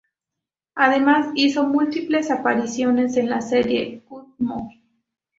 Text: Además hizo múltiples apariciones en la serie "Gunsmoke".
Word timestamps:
Además 0.73 1.27
hizo 1.35 1.67
múltiples 1.67 2.31
apariciones 2.31 3.17
en 3.17 3.29
la 3.29 3.39
serie 3.41 4.01
"Gunsmoke". 4.09 4.81